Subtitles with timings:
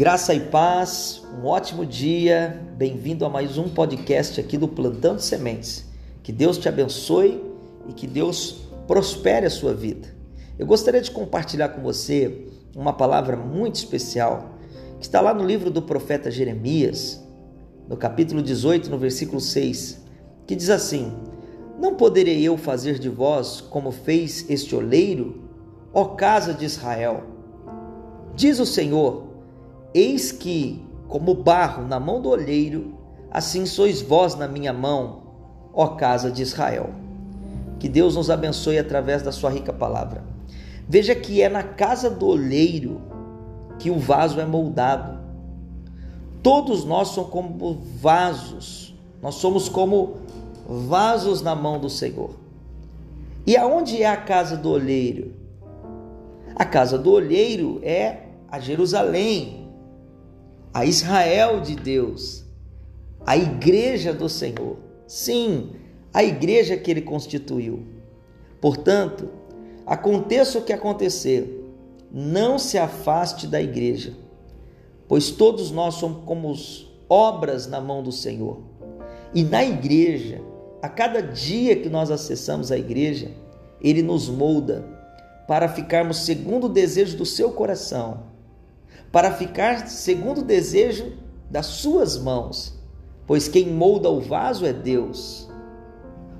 [0.00, 5.84] Graça e paz, um ótimo dia, bem-vindo a mais um podcast aqui do Plantando Sementes.
[6.22, 7.44] Que Deus te abençoe
[7.86, 10.08] e que Deus prospere a sua vida.
[10.58, 14.54] Eu gostaria de compartilhar com você uma palavra muito especial
[14.98, 17.22] que está lá no livro do profeta Jeremias,
[17.86, 20.00] no capítulo 18, no versículo 6,
[20.46, 21.12] que diz assim:
[21.78, 25.44] Não poderei eu fazer de vós como fez este oleiro,
[25.92, 27.22] ó casa de Israel?
[28.34, 29.28] Diz o Senhor
[29.92, 32.94] Eis que, como barro na mão do olheiro,
[33.30, 35.22] assim sois vós na minha mão,
[35.72, 36.90] ó casa de Israel.
[37.78, 40.22] Que Deus nos abençoe através da sua rica palavra.
[40.88, 43.00] Veja que é na casa do olheiro
[43.78, 45.18] que o vaso é moldado.
[46.42, 50.16] Todos nós somos como vasos, nós somos como
[50.68, 52.30] vasos na mão do Senhor.
[53.46, 55.34] E aonde é a casa do olheiro?
[56.54, 59.59] A casa do olheiro é a Jerusalém,
[60.72, 62.44] a Israel de Deus,
[63.26, 64.76] a igreja do Senhor.
[65.06, 65.72] Sim,
[66.14, 67.84] a igreja que ele constituiu.
[68.60, 69.28] Portanto,
[69.84, 71.64] aconteça o que acontecer,
[72.10, 74.14] não se afaste da igreja,
[75.08, 76.54] pois todos nós somos como
[77.08, 78.60] obras na mão do Senhor.
[79.34, 80.40] E na igreja,
[80.80, 83.32] a cada dia que nós acessamos a igreja,
[83.80, 84.84] ele nos molda
[85.48, 88.29] para ficarmos segundo o desejo do seu coração
[89.12, 91.12] para ficar segundo o desejo
[91.50, 92.78] das suas mãos,
[93.26, 95.48] pois quem molda o vaso é Deus.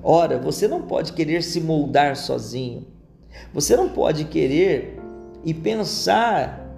[0.03, 2.87] Ora, você não pode querer se moldar sozinho.
[3.53, 4.99] Você não pode querer
[5.45, 6.69] e pensar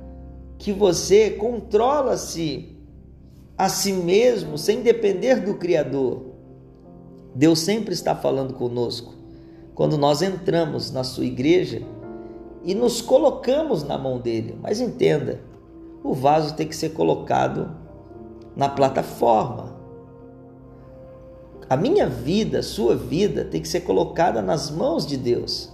[0.59, 2.77] que você controla-se
[3.57, 6.33] a si mesmo sem depender do Criador.
[7.35, 9.15] Deus sempre está falando conosco.
[9.75, 11.83] Quando nós entramos na sua igreja
[12.65, 14.57] e nos colocamos na mão dele.
[14.61, 15.41] Mas entenda,
[16.03, 17.71] o vaso tem que ser colocado
[18.57, 19.73] na plataforma.
[21.69, 25.73] A minha vida, a sua vida, tem que ser colocada nas mãos de Deus.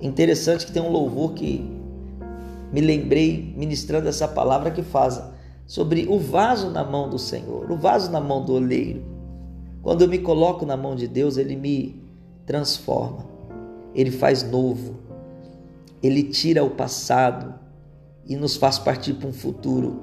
[0.00, 1.68] Interessante que tem um louvor que
[2.72, 5.22] me lembrei ministrando essa palavra que faz
[5.66, 9.04] sobre o vaso na mão do Senhor, o vaso na mão do oleiro.
[9.82, 12.02] Quando eu me coloco na mão de Deus, ele me
[12.44, 13.24] transforma,
[13.94, 14.96] ele faz novo,
[16.02, 17.54] ele tira o passado,
[18.26, 20.02] e nos faz partir para um futuro,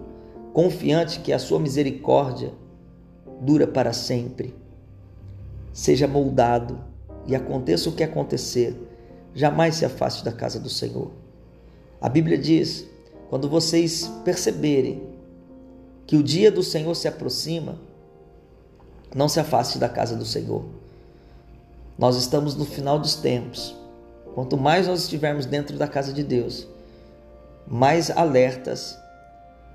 [0.54, 2.54] confiante que a sua misericórdia
[3.42, 4.56] dura para sempre.
[5.74, 6.80] Seja moldado
[7.26, 8.76] e aconteça o que acontecer,
[9.34, 11.12] jamais se afaste da casa do Senhor.
[12.00, 12.86] A Bíblia diz:
[13.30, 15.02] quando vocês perceberem
[16.06, 17.80] que o dia do Senhor se aproxima,
[19.16, 20.66] não se afaste da casa do Senhor.
[21.98, 23.76] Nós estamos no final dos tempos.
[24.34, 26.68] Quanto mais nós estivermos dentro da casa de Deus,
[27.68, 28.98] mais alertas,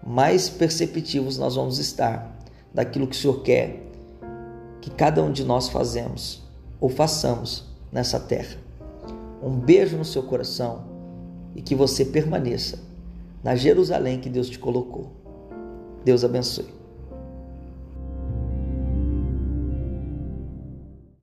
[0.07, 2.37] mais perceptivos nós vamos estar
[2.73, 3.89] daquilo que o Senhor quer
[4.81, 6.43] que cada um de nós fazemos
[6.81, 8.57] ou façamos nessa terra.
[9.43, 10.85] Um beijo no seu coração
[11.55, 12.79] e que você permaneça
[13.43, 15.13] na Jerusalém que Deus te colocou.
[16.05, 16.78] Deus abençoe.